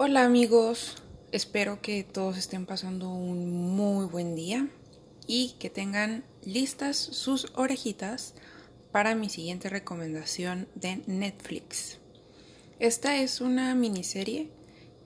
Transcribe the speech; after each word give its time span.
Hola 0.00 0.24
amigos, 0.24 0.94
espero 1.32 1.82
que 1.82 2.04
todos 2.04 2.38
estén 2.38 2.66
pasando 2.66 3.10
un 3.10 3.74
muy 3.74 4.06
buen 4.06 4.36
día 4.36 4.68
y 5.26 5.56
que 5.58 5.70
tengan 5.70 6.22
listas 6.44 6.96
sus 6.96 7.50
orejitas 7.56 8.34
para 8.92 9.16
mi 9.16 9.28
siguiente 9.28 9.68
recomendación 9.68 10.68
de 10.76 11.02
Netflix. 11.08 11.98
Esta 12.78 13.16
es 13.16 13.40
una 13.40 13.74
miniserie 13.74 14.52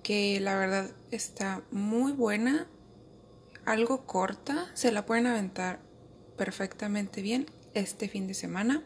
que 0.02 0.39
la 0.41 0.59
verdad 0.59 0.91
está 1.11 1.62
muy 1.70 2.12
buena, 2.12 2.66
algo 3.64 4.04
corta, 4.04 4.70
se 4.74 4.93
la 4.93 5.06
pueden 5.06 5.27
aventar 5.27 5.80
perfectamente 6.36 7.22
bien 7.22 7.46
este 7.72 8.11
fin 8.11 8.27
de 8.27 8.34
semana. 8.34 8.82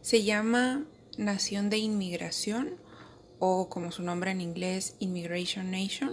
Se 0.00 0.22
llama 0.22 0.84
Nación 1.18 1.70
de 1.70 1.78
Inmigración 1.78 2.83
o 3.38 3.68
como 3.68 3.92
su 3.92 4.02
nombre 4.02 4.30
en 4.30 4.40
inglés, 4.40 4.96
Immigration 4.98 5.70
Nation. 5.70 6.12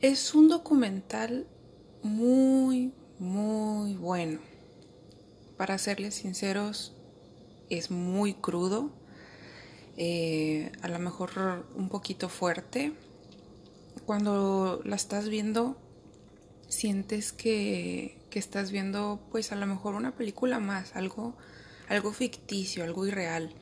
Es 0.00 0.34
un 0.34 0.48
documental 0.48 1.46
muy, 2.02 2.92
muy 3.18 3.94
bueno. 3.94 4.40
Para 5.56 5.78
serles 5.78 6.16
sinceros, 6.16 6.94
es 7.70 7.90
muy 7.90 8.34
crudo, 8.34 8.90
eh, 9.96 10.72
a 10.82 10.88
lo 10.88 10.98
mejor 10.98 11.66
un 11.76 11.88
poquito 11.88 12.28
fuerte. 12.28 12.92
Cuando 14.04 14.82
la 14.84 14.96
estás 14.96 15.28
viendo, 15.28 15.76
sientes 16.68 17.32
que, 17.32 18.18
que 18.30 18.38
estás 18.38 18.70
viendo 18.72 19.20
pues 19.30 19.52
a 19.52 19.56
lo 19.56 19.66
mejor 19.66 19.94
una 19.94 20.14
película 20.14 20.58
más, 20.58 20.96
algo, 20.96 21.34
algo 21.88 22.12
ficticio, 22.12 22.84
algo 22.84 23.06
irreal 23.06 23.54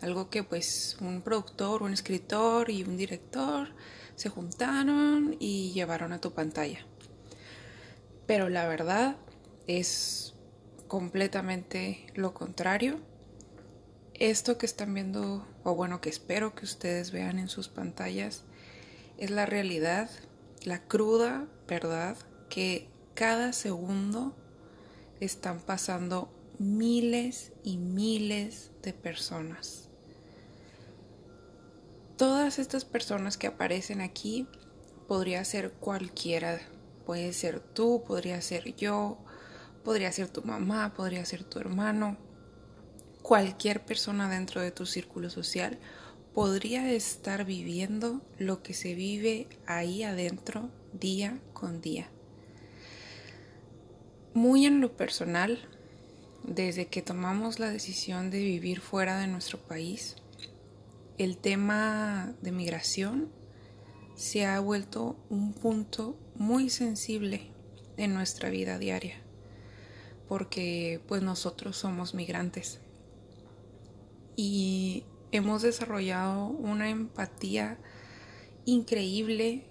algo 0.00 0.30
que 0.30 0.44
pues 0.44 0.96
un 1.00 1.22
productor, 1.22 1.82
un 1.82 1.92
escritor 1.92 2.70
y 2.70 2.82
un 2.82 2.96
director 2.96 3.68
se 4.16 4.28
juntaron 4.28 5.36
y 5.38 5.72
llevaron 5.72 6.12
a 6.12 6.20
tu 6.20 6.32
pantalla. 6.32 6.84
Pero 8.26 8.48
la 8.48 8.66
verdad 8.68 9.16
es 9.66 10.34
completamente 10.86 12.06
lo 12.14 12.34
contrario. 12.34 13.00
Esto 14.14 14.58
que 14.58 14.66
están 14.66 14.94
viendo, 14.94 15.46
o 15.62 15.74
bueno, 15.74 16.00
que 16.00 16.10
espero 16.10 16.54
que 16.54 16.64
ustedes 16.64 17.12
vean 17.12 17.38
en 17.38 17.48
sus 17.48 17.68
pantallas, 17.68 18.42
es 19.16 19.30
la 19.30 19.46
realidad, 19.46 20.10
la 20.64 20.82
cruda 20.82 21.46
verdad 21.68 22.16
que 22.48 22.88
cada 23.14 23.52
segundo 23.52 24.34
están 25.20 25.60
pasando 25.60 26.32
miles 26.58 27.52
y 27.62 27.76
miles 27.76 28.72
de 28.82 28.92
personas 28.92 29.87
Todas 32.18 32.58
estas 32.58 32.84
personas 32.84 33.36
que 33.36 33.46
aparecen 33.46 34.00
aquí 34.00 34.48
podría 35.06 35.44
ser 35.44 35.70
cualquiera. 35.70 36.60
Puede 37.06 37.32
ser 37.32 37.60
tú, 37.60 38.02
podría 38.04 38.42
ser 38.42 38.74
yo, 38.74 39.18
podría 39.84 40.10
ser 40.10 40.26
tu 40.26 40.42
mamá, 40.42 40.94
podría 40.94 41.24
ser 41.24 41.44
tu 41.44 41.60
hermano. 41.60 42.16
Cualquier 43.22 43.84
persona 43.84 44.28
dentro 44.28 44.60
de 44.60 44.72
tu 44.72 44.84
círculo 44.84 45.30
social 45.30 45.78
podría 46.34 46.92
estar 46.92 47.44
viviendo 47.44 48.20
lo 48.36 48.64
que 48.64 48.74
se 48.74 48.94
vive 48.94 49.46
ahí 49.66 50.02
adentro 50.02 50.70
día 50.92 51.38
con 51.52 51.80
día. 51.80 52.10
Muy 54.34 54.66
en 54.66 54.80
lo 54.80 54.96
personal, 54.96 55.68
desde 56.42 56.88
que 56.88 57.00
tomamos 57.00 57.60
la 57.60 57.70
decisión 57.70 58.32
de 58.32 58.40
vivir 58.40 58.80
fuera 58.80 59.20
de 59.20 59.28
nuestro 59.28 59.58
país, 59.58 60.16
el 61.18 61.36
tema 61.36 62.32
de 62.42 62.52
migración 62.52 63.28
se 64.14 64.46
ha 64.46 64.60
vuelto 64.60 65.16
un 65.28 65.52
punto 65.52 66.16
muy 66.36 66.70
sensible 66.70 67.50
en 67.96 68.14
nuestra 68.14 68.50
vida 68.50 68.78
diaria, 68.78 69.16
porque 70.28 71.02
pues 71.08 71.22
nosotros 71.22 71.76
somos 71.76 72.14
migrantes. 72.14 72.80
Y 74.36 75.04
hemos 75.32 75.62
desarrollado 75.62 76.46
una 76.46 76.88
empatía 76.88 77.78
increíble 78.64 79.66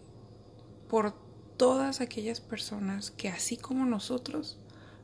por 0.90 1.14
todas 1.56 2.02
aquellas 2.02 2.42
personas 2.42 3.10
que 3.10 3.30
así 3.30 3.56
como 3.56 3.86
nosotros, 3.86 4.60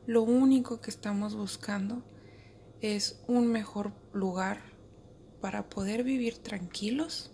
lo 0.06 0.22
único 0.22 0.82
que 0.82 0.90
estamos 0.90 1.34
buscando 1.34 2.04
es 2.82 3.18
un 3.26 3.46
mejor 3.46 3.94
lugar 4.12 4.73
para 5.44 5.68
poder 5.68 6.04
vivir 6.04 6.38
tranquilos 6.38 7.30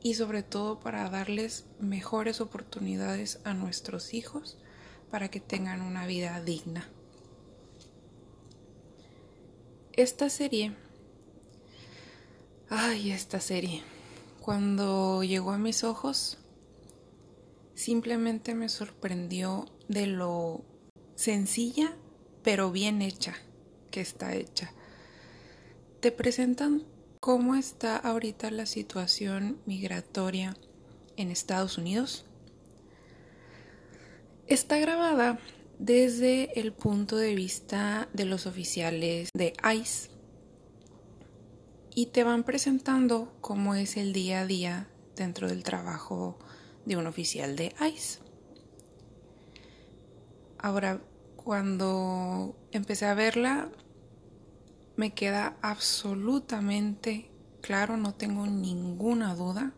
y 0.00 0.14
sobre 0.14 0.44
todo 0.44 0.78
para 0.78 1.10
darles 1.10 1.64
mejores 1.80 2.40
oportunidades 2.40 3.40
a 3.42 3.54
nuestros 3.54 4.14
hijos 4.14 4.56
para 5.10 5.28
que 5.28 5.40
tengan 5.40 5.80
una 5.80 6.06
vida 6.06 6.40
digna. 6.40 6.88
Esta 9.94 10.30
serie, 10.30 10.76
ay, 12.70 13.10
esta 13.10 13.40
serie, 13.40 13.82
cuando 14.40 15.24
llegó 15.24 15.50
a 15.50 15.58
mis 15.58 15.82
ojos, 15.82 16.38
simplemente 17.74 18.54
me 18.54 18.68
sorprendió 18.68 19.66
de 19.88 20.06
lo 20.06 20.62
sencilla 21.16 21.96
pero 22.44 22.70
bien 22.70 23.02
hecha 23.02 23.34
que 23.90 24.00
está 24.00 24.36
hecha. 24.36 24.72
Te 25.98 26.12
presentan 26.12 26.84
¿Cómo 27.20 27.56
está 27.56 27.96
ahorita 27.96 28.52
la 28.52 28.64
situación 28.64 29.58
migratoria 29.66 30.56
en 31.16 31.32
Estados 31.32 31.76
Unidos? 31.76 32.24
Está 34.46 34.78
grabada 34.78 35.40
desde 35.80 36.60
el 36.60 36.72
punto 36.72 37.16
de 37.16 37.34
vista 37.34 38.08
de 38.12 38.24
los 38.24 38.46
oficiales 38.46 39.30
de 39.34 39.52
ICE 39.74 40.10
y 41.92 42.06
te 42.06 42.22
van 42.22 42.44
presentando 42.44 43.36
cómo 43.40 43.74
es 43.74 43.96
el 43.96 44.12
día 44.12 44.42
a 44.42 44.46
día 44.46 44.88
dentro 45.16 45.48
del 45.48 45.64
trabajo 45.64 46.38
de 46.84 46.96
un 46.96 47.08
oficial 47.08 47.56
de 47.56 47.74
ICE. 47.80 48.20
Ahora, 50.56 51.00
cuando 51.34 52.56
empecé 52.70 53.06
a 53.06 53.14
verla, 53.14 53.70
me 54.98 55.14
queda 55.14 55.56
absolutamente 55.62 57.30
claro, 57.60 57.96
no 57.96 58.14
tengo 58.14 58.48
ninguna 58.48 59.36
duda 59.36 59.72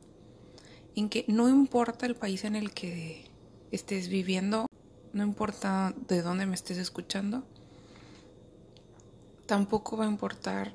en 0.97 1.11
que 1.11 1.27
no 1.29 1.51
importa 1.51 2.07
el 2.07 2.17
país 2.17 2.45
en 2.45 2.57
el 2.57 2.73
que 2.73 3.31
estés 3.71 4.09
viviendo, 4.09 4.65
no 5.13 5.23
importa 5.23 5.95
de 6.09 6.23
dónde 6.23 6.47
me 6.47 6.55
estés 6.55 6.79
escuchando, 6.79 7.45
tampoco 9.45 9.99
va 9.99 10.07
a 10.07 10.09
importar 10.09 10.73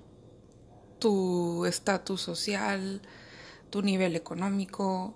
tu 1.00 1.66
estatus 1.66 2.22
social, 2.22 3.02
tu 3.72 3.82
nivel 3.82 4.16
económico, 4.16 5.16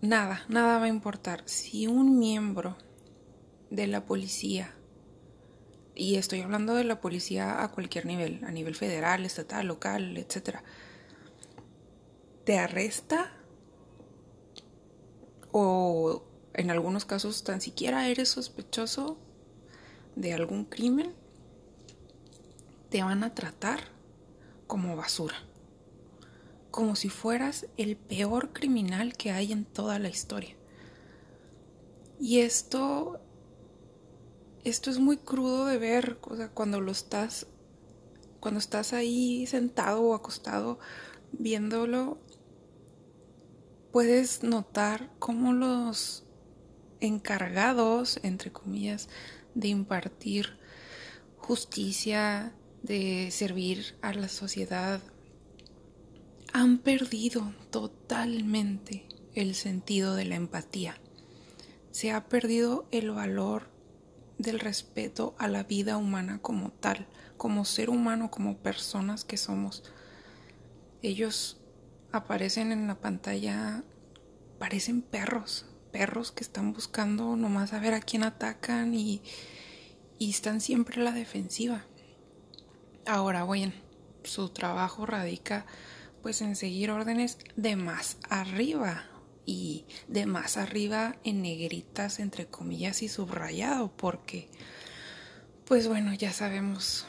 nada, 0.00 0.44
nada 0.48 0.78
va 0.78 0.86
a 0.86 0.88
importar. 0.88 1.44
Si 1.46 1.86
un 1.86 2.18
miembro 2.18 2.76
de 3.70 3.86
la 3.86 4.04
policía 4.04 4.74
y 6.00 6.16
estoy 6.16 6.40
hablando 6.40 6.74
de 6.76 6.84
la 6.84 6.98
policía 6.98 7.62
a 7.62 7.70
cualquier 7.70 8.06
nivel, 8.06 8.42
a 8.46 8.50
nivel 8.50 8.74
federal, 8.74 9.26
estatal, 9.26 9.66
local, 9.66 10.16
etc. 10.16 10.60
Te 12.44 12.58
arresta 12.58 13.30
o 15.52 16.24
en 16.54 16.70
algunos 16.70 17.04
casos 17.04 17.44
tan 17.44 17.60
siquiera 17.60 18.08
eres 18.08 18.30
sospechoso 18.30 19.18
de 20.16 20.32
algún 20.32 20.64
crimen, 20.64 21.12
te 22.88 23.02
van 23.02 23.22
a 23.22 23.34
tratar 23.34 23.80
como 24.66 24.96
basura, 24.96 25.36
como 26.70 26.96
si 26.96 27.10
fueras 27.10 27.66
el 27.76 27.98
peor 27.98 28.54
criminal 28.54 29.18
que 29.18 29.32
hay 29.32 29.52
en 29.52 29.66
toda 29.66 29.98
la 29.98 30.08
historia. 30.08 30.56
Y 32.18 32.40
esto 32.40 33.20
esto 34.64 34.90
es 34.90 34.98
muy 34.98 35.16
crudo 35.16 35.66
de 35.66 35.78
ver, 35.78 36.18
o 36.22 36.36
sea, 36.36 36.48
cuando 36.48 36.80
lo 36.80 36.92
estás, 36.92 37.46
cuando 38.40 38.60
estás 38.60 38.92
ahí 38.92 39.46
sentado 39.46 40.02
o 40.02 40.14
acostado 40.14 40.78
viéndolo, 41.32 42.18
puedes 43.92 44.42
notar 44.42 45.10
cómo 45.18 45.52
los 45.52 46.24
encargados, 47.00 48.20
entre 48.22 48.52
comillas, 48.52 49.08
de 49.54 49.68
impartir 49.68 50.58
justicia, 51.38 52.54
de 52.82 53.30
servir 53.30 53.96
a 54.02 54.12
la 54.12 54.28
sociedad, 54.28 55.00
han 56.52 56.78
perdido 56.78 57.52
totalmente 57.70 59.06
el 59.34 59.54
sentido 59.54 60.14
de 60.14 60.24
la 60.24 60.36
empatía. 60.36 60.96
Se 61.90 62.12
ha 62.12 62.28
perdido 62.28 62.86
el 62.90 63.10
valor 63.10 63.68
del 64.40 64.60
respeto 64.60 65.34
a 65.38 65.48
la 65.48 65.64
vida 65.64 65.96
humana 65.96 66.38
como 66.40 66.70
tal, 66.70 67.06
como 67.36 67.64
ser 67.64 67.90
humano, 67.90 68.30
como 68.30 68.56
personas 68.58 69.24
que 69.24 69.36
somos. 69.36 69.84
Ellos 71.02 71.60
aparecen 72.12 72.72
en 72.72 72.86
la 72.86 73.00
pantalla 73.00 73.84
parecen 74.58 75.00
perros, 75.00 75.64
perros 75.90 76.32
que 76.32 76.44
están 76.44 76.74
buscando 76.74 77.34
nomás 77.34 77.72
a 77.72 77.80
ver 77.80 77.94
a 77.94 78.00
quién 78.00 78.22
atacan 78.22 78.94
y, 78.94 79.22
y 80.18 80.30
están 80.30 80.60
siempre 80.60 81.00
a 81.00 81.04
la 81.04 81.12
defensiva. 81.12 81.86
Ahora, 83.06 83.42
bueno, 83.42 83.72
su 84.22 84.50
trabajo 84.50 85.06
radica 85.06 85.64
pues 86.22 86.42
en 86.42 86.56
seguir 86.56 86.90
órdenes 86.90 87.38
de 87.56 87.76
más 87.76 88.18
arriba 88.28 89.06
y 89.50 89.84
de 90.06 90.26
más 90.26 90.56
arriba 90.56 91.16
en 91.24 91.42
negritas 91.42 92.20
entre 92.20 92.46
comillas 92.46 93.02
y 93.02 93.08
subrayado 93.08 93.90
porque 93.96 94.48
pues 95.64 95.88
bueno, 95.88 96.14
ya 96.14 96.32
sabemos 96.32 97.04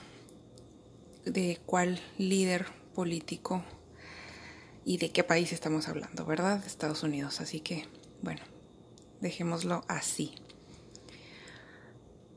de 1.24 1.60
cuál 1.68 2.00
líder 2.18 2.66
político 2.96 3.64
y 4.86 4.98
de 4.98 5.12
qué 5.12 5.24
país 5.24 5.54
estamos 5.54 5.88
hablando, 5.88 6.26
¿verdad? 6.26 6.64
Estados 6.66 7.04
Unidos. 7.04 7.42
Así 7.42 7.60
que, 7.60 7.88
bueno, 8.24 8.42
dejémoslo 9.20 9.84
así. 9.88 10.34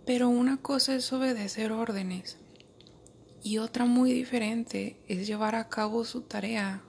Pero 0.05 0.29
una 0.29 0.59
cosa 0.59 0.95
es 0.95 1.11
obedecer 1.15 1.73
órdenes 1.73 2.37
y 3.43 3.57
otra 3.57 3.87
muy 3.87 4.13
diferente 4.13 4.99
es 5.09 5.27
llevar 5.27 5.55
a 5.55 5.71
cabo 5.71 6.05
su 6.05 6.23
tarea 6.23 6.83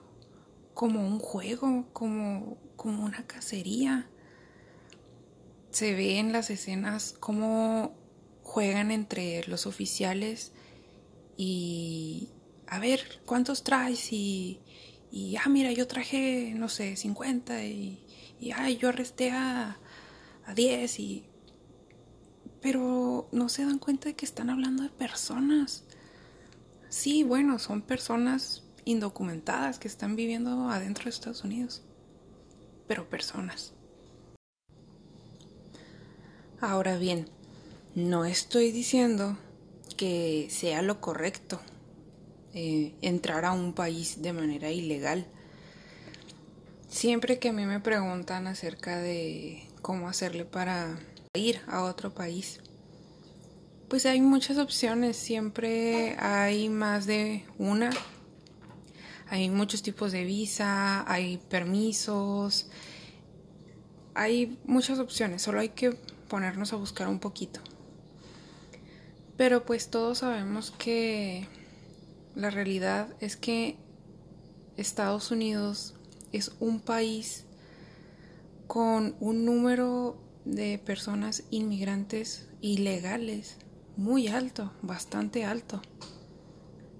como 0.74 1.06
un 1.06 1.18
juego, 1.18 1.86
como, 1.94 2.58
como 2.76 3.04
una 3.04 3.26
cacería. 3.26 4.08
Se 5.70 5.94
ve 5.94 6.18
en 6.18 6.32
las 6.32 6.50
escenas 6.50 7.14
cómo 7.18 7.94
juegan 8.42 8.90
entre 8.90 9.46
los 9.48 9.66
oficiales 9.66 10.52
y 11.36 12.30
a 12.66 12.78
ver 12.78 13.20
cuántos 13.26 13.64
traes 13.64 14.12
y, 14.12 14.60
ah, 15.42 15.48
mira, 15.48 15.72
yo 15.72 15.86
traje, 15.86 16.52
no 16.56 16.68
sé, 16.68 16.96
50 16.96 17.64
y, 17.64 18.04
y 18.40 18.52
ay, 18.52 18.76
yo 18.76 18.88
arresté 18.88 19.30
a, 19.30 19.78
a 20.46 20.54
10 20.54 21.00
y... 21.00 21.24
Pero 22.62 23.28
no 23.30 23.48
se 23.48 23.64
dan 23.64 23.78
cuenta 23.78 24.08
de 24.08 24.16
que 24.16 24.24
están 24.24 24.50
hablando 24.50 24.82
de 24.82 24.88
personas. 24.88 25.84
Sí, 26.88 27.22
bueno, 27.22 27.58
son 27.58 27.82
personas 27.82 28.64
indocumentadas 28.84 29.78
que 29.78 29.88
están 29.88 30.16
viviendo 30.16 30.70
adentro 30.70 31.04
de 31.04 31.10
Estados 31.10 31.44
Unidos. 31.44 31.82
Pero 32.86 33.08
personas. 33.08 33.72
Ahora 36.60 36.96
bien, 36.96 37.28
no 37.94 38.24
estoy 38.24 38.72
diciendo 38.72 39.36
que 39.96 40.48
sea 40.50 40.82
lo 40.82 41.00
correcto 41.00 41.60
eh, 42.54 42.94
entrar 43.02 43.44
a 43.44 43.52
un 43.52 43.74
país 43.74 44.22
de 44.22 44.32
manera 44.32 44.70
ilegal. 44.70 45.26
Siempre 46.88 47.38
que 47.38 47.50
a 47.50 47.52
mí 47.52 47.66
me 47.66 47.80
preguntan 47.80 48.46
acerca 48.46 48.98
de 48.98 49.68
cómo 49.82 50.08
hacerle 50.08 50.46
para 50.46 50.98
ir 51.34 51.60
a 51.66 51.82
otro 51.82 52.14
país, 52.14 52.60
pues 53.88 54.06
hay 54.06 54.20
muchas 54.20 54.56
opciones, 54.58 55.16
siempre 55.16 56.16
hay 56.18 56.68
más 56.68 57.06
de 57.06 57.44
una. 57.58 57.90
Hay 59.28 59.50
muchos 59.50 59.82
tipos 59.82 60.12
de 60.12 60.24
visa, 60.24 61.10
hay 61.10 61.38
permisos, 61.38 62.68
hay 64.14 64.58
muchas 64.64 64.98
opciones, 64.98 65.42
solo 65.42 65.60
hay 65.60 65.70
que 65.70 65.92
ponernos 66.28 66.72
a 66.72 66.76
buscar 66.76 67.08
un 67.08 67.18
poquito. 67.18 67.60
Pero 69.36 69.64
pues 69.64 69.90
todos 69.90 70.18
sabemos 70.18 70.70
que 70.70 71.46
la 72.34 72.50
realidad 72.50 73.08
es 73.20 73.36
que 73.36 73.76
Estados 74.76 75.30
Unidos 75.30 75.94
es 76.32 76.52
un 76.60 76.80
país 76.80 77.44
con 78.66 79.16
un 79.20 79.44
número 79.44 80.16
de 80.44 80.78
personas 80.78 81.44
inmigrantes 81.50 82.48
ilegales 82.60 83.56
muy 83.96 84.28
alto, 84.28 84.72
bastante 84.82 85.44
alto. 85.44 85.82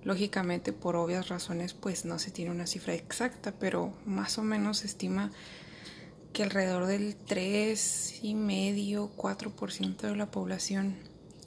Lógicamente, 0.07 0.73
por 0.73 0.95
obvias 0.95 1.27
razones, 1.27 1.75
pues 1.75 2.05
no 2.05 2.21
se 2.21 2.31
tiene 2.31 2.53
una 2.53 2.69
cifra 2.69 2.95
exacta, 2.95 3.51
pero 3.59 3.93
más 4.05 4.39
o 4.39 4.43
menos 4.45 4.79
se 4.79 4.87
estima 4.87 5.33
que 6.33 6.45
alrededor 6.45 6.87
del 6.87 7.19
3,5, 7.27 9.11
4% 9.17 9.97
de 9.97 10.15
la 10.15 10.31
población 10.31 10.95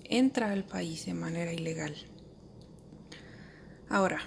entra 0.04 0.52
al 0.52 0.66
país 0.66 1.06
de 1.06 1.14
manera 1.14 1.54
ilegal. 1.54 1.96
Ahora, 3.88 4.20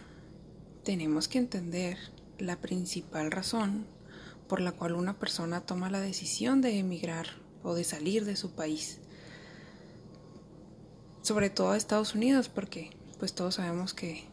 tenemos 0.83 1.29
que 1.29 1.37
entender 1.37 1.99
la 2.39 2.59
principal 2.59 3.31
razón 3.31 3.85
por 4.49 4.63
la 4.63 4.73
cual 4.73 4.95
una 4.95 5.19
persona 5.19 5.61
toma 5.61 5.91
la 5.91 6.01
decisión 6.01 6.63
de 6.63 6.79
emigrar 6.79 7.27
o 7.63 7.75
de 7.75 7.85
salir 7.85 8.25
de 8.25 8.37
su 8.37 8.53
país. 8.53 8.99
Sobre 11.21 11.51
todo 11.51 11.73
a 11.73 11.77
Estados 11.77 12.15
Unidos, 12.15 12.49
porque 12.49 13.02
pues 13.23 13.35
todos 13.35 13.55
sabemos 13.55 13.95
que 13.95 14.25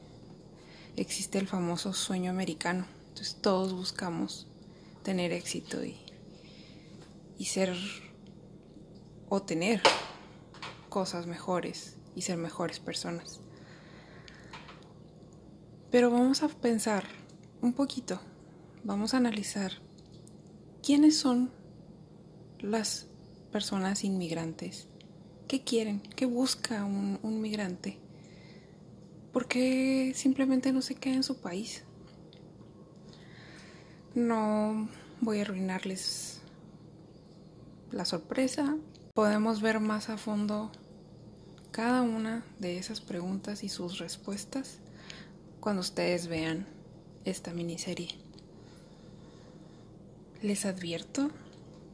existe 0.95 1.37
el 1.37 1.47
famoso 1.47 1.93
sueño 1.93 2.31
americano. 2.31 2.87
Entonces 3.09 3.37
todos 3.39 3.71
buscamos 3.71 4.47
tener 5.03 5.31
éxito 5.31 5.85
y, 5.85 5.95
y 7.37 7.45
ser 7.45 7.77
o 9.29 9.43
tener 9.43 9.83
cosas 10.89 11.27
mejores 11.27 11.97
y 12.15 12.23
ser 12.23 12.37
mejores 12.37 12.79
personas. 12.79 13.41
Pero 15.91 16.09
vamos 16.09 16.41
a 16.41 16.47
pensar 16.47 17.03
un 17.61 17.73
poquito, 17.73 18.19
vamos 18.83 19.13
a 19.13 19.17
analizar 19.17 19.71
quiénes 20.81 21.15
son 21.15 21.51
las 22.57 23.05
personas 23.51 24.03
inmigrantes, 24.03 24.87
qué 25.47 25.63
quieren, 25.63 26.01
qué 26.15 26.25
busca 26.25 26.83
un, 26.85 27.39
migrante, 27.39 27.99
por 29.31 29.47
qué 29.47 30.13
simplemente 30.15 30.71
no 30.71 30.81
se 30.81 30.95
queda 30.95 31.15
en 31.15 31.23
su 31.23 31.37
país. 31.37 31.83
No 34.15 34.89
voy 35.21 35.39
a 35.39 35.41
arruinarles 35.41 36.41
la 37.91 38.05
sorpresa, 38.05 38.75
podemos 39.13 39.61
ver 39.61 39.79
más 39.79 40.09
a 40.09 40.17
fondo 40.17 40.71
cada 41.71 42.01
una 42.01 42.43
de 42.59 42.77
esas 42.77 43.01
preguntas 43.01 43.63
y 43.63 43.69
sus 43.69 43.99
respuestas 43.99 44.79
cuando 45.59 45.81
ustedes 45.81 46.27
vean 46.27 46.65
esta 47.25 47.53
miniserie. 47.53 48.09
Les 50.41 50.65
advierto 50.65 51.29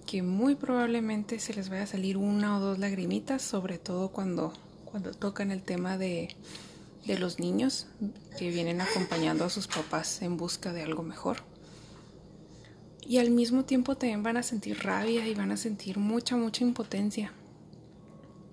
que 0.05 0.21
muy 0.21 0.55
probablemente 0.55 1.39
se 1.39 1.53
les 1.53 1.69
vaya 1.69 1.83
a 1.83 1.87
salir 1.87 2.15
una 2.15 2.57
o 2.57 2.59
dos 2.59 2.79
lagrimitas, 2.79 3.41
sobre 3.41 3.79
todo 3.79 4.09
cuando, 4.09 4.53
cuando 4.85 5.11
tocan 5.11 5.51
el 5.51 5.63
tema 5.63 5.97
de, 5.97 6.35
de 7.05 7.19
los 7.19 7.39
niños 7.39 7.87
que 8.37 8.49
vienen 8.49 8.81
acompañando 8.81 9.45
a 9.45 9.49
sus 9.49 9.67
papás 9.67 10.21
en 10.21 10.37
busca 10.37 10.73
de 10.73 10.83
algo 10.83 11.03
mejor. 11.03 11.37
Y 13.07 13.19
al 13.19 13.29
mismo 13.29 13.65
tiempo 13.65 13.95
también 13.95 14.23
van 14.23 14.37
a 14.37 14.43
sentir 14.43 14.79
rabia 14.79 15.27
y 15.27 15.35
van 15.35 15.51
a 15.51 15.57
sentir 15.57 15.99
mucha, 15.99 16.35
mucha 16.35 16.63
impotencia. 16.63 17.33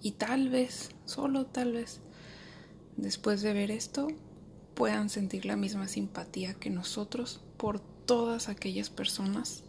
Y 0.02 0.12
tal 0.12 0.50
vez, 0.50 0.90
solo 1.06 1.46
tal 1.46 1.72
vez, 1.72 2.00
después 2.96 3.40
de 3.40 3.54
ver 3.54 3.70
esto, 3.70 4.08
puedan 4.74 5.08
sentir 5.08 5.46
la 5.46 5.56
misma 5.56 5.88
simpatía 5.88 6.54
que 6.54 6.70
nosotros 6.70 7.40
por 7.56 7.80
todas 7.80 8.48
aquellas 8.48 8.90
personas 8.90 9.62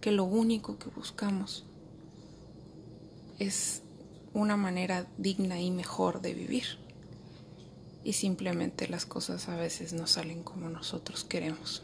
que 0.00 0.12
lo 0.12 0.24
único 0.24 0.78
que 0.78 0.90
buscamos 0.90 1.64
es 3.38 3.82
una 4.34 4.56
manera 4.56 5.06
digna 5.18 5.60
y 5.60 5.70
mejor 5.70 6.20
de 6.20 6.34
vivir. 6.34 6.81
Y 8.04 8.14
simplemente 8.14 8.88
las 8.88 9.06
cosas 9.06 9.48
a 9.48 9.56
veces 9.56 9.92
no 9.92 10.06
salen 10.06 10.42
como 10.42 10.68
nosotros 10.68 11.24
queremos. 11.24 11.82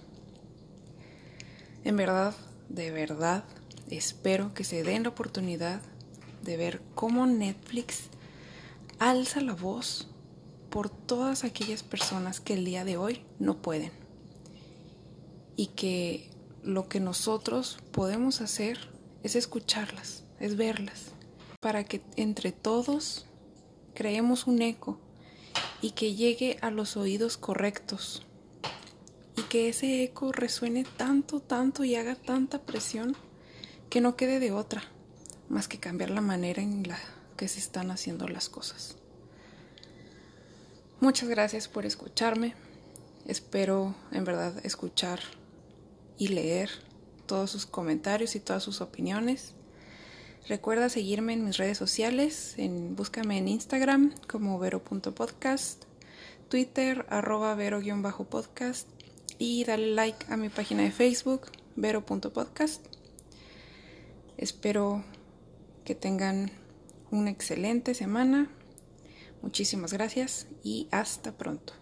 En 1.85 1.97
verdad, 1.97 2.35
de 2.69 2.91
verdad, 2.91 3.45
espero 3.89 4.53
que 4.53 4.65
se 4.65 4.83
den 4.83 5.05
la 5.05 5.11
oportunidad 5.11 5.81
de 6.43 6.57
ver 6.57 6.83
cómo 6.95 7.27
Netflix 7.27 8.05
alza 8.99 9.41
la 9.41 9.55
voz 9.55 10.09
por 10.71 10.91
todas 10.91 11.45
aquellas 11.45 11.83
personas 11.83 12.41
que 12.41 12.55
el 12.55 12.65
día 12.65 12.85
de 12.85 12.97
hoy 12.97 13.25
no 13.39 13.63
pueden. 13.63 13.93
Y 15.57 15.69
que 15.69 16.31
lo 16.63 16.89
que 16.89 17.01
nosotros 17.01 17.79
podemos 17.93 18.41
hacer 18.41 18.79
es 19.23 19.37
escucharlas, 19.37 20.25
es 20.41 20.57
verlas, 20.57 21.13
para 21.61 21.85
que 21.85 22.03
entre 22.17 22.53
todos 22.53 23.27
creemos 23.95 24.47
un 24.47 24.63
eco 24.63 25.01
y 25.81 25.93
que 25.93 26.15
llegue 26.15 26.59
a 26.61 26.71
los 26.71 26.97
oídos 26.97 27.37
correctos 27.37 28.27
y 29.37 29.43
que 29.43 29.69
ese 29.69 30.03
eco 30.03 30.33
resuene 30.33 30.85
tanto, 30.85 31.41
tanto 31.41 31.85
y 31.85 31.95
haga 31.95 32.17
tanta 32.17 32.63
presión 32.63 33.17
que 33.89 34.01
no 34.01 34.17
quede 34.17 34.41
de 34.41 34.53
otra 34.53 34.83
más 35.49 35.69
que 35.69 35.79
cambiar 35.79 36.11
la 36.11 36.21
manera 36.21 36.63
en 36.63 36.87
la 36.87 36.99
que 37.37 37.49
se 37.49 37.59
están 37.59 37.91
haciendo 37.91 38.29
las 38.29 38.49
cosas. 38.49 38.97
Muchas 41.01 41.29
gracias 41.29 41.69
por 41.69 41.87
escucharme. 41.87 42.55
Espero 43.27 43.95
en 44.11 44.25
verdad 44.25 44.55
escuchar 44.65 45.21
y 46.19 46.29
leer 46.29 46.71
todos 47.27 47.51
sus 47.51 47.67
comentarios 47.67 48.35
y 48.35 48.41
todas 48.41 48.63
sus 48.63 48.81
opiniones. 48.81 49.55
Recuerda 50.49 50.89
seguirme 50.89 51.35
en 51.35 51.45
mis 51.45 51.59
redes 51.59 51.77
sociales, 51.77 52.55
en, 52.57 52.97
búscame 52.97 53.37
en 53.37 53.49
Instagram 53.49 54.15
como 54.27 54.59
vero.podcast, 54.59 55.85
Twitter 56.49 57.05
arroba 57.11 57.55
vero-podcast 57.55 58.89
y 59.39 59.65
dale 59.65 59.91
like 59.95 60.25
a 60.31 60.39
mi 60.39 60.49
página 60.49 60.85
de 60.85 60.91
Facebook 60.91 61.43
vero.podcast. 61.77 62.83
Espero 64.39 65.05
que 65.85 65.95
tengan 65.95 66.51
una 67.11 67.29
excelente 67.29 67.93
semana. 67.93 68.51
Muchísimas 69.43 69.93
gracias 69.93 70.47
y 70.65 70.89
hasta 70.91 71.37
pronto. 71.37 71.75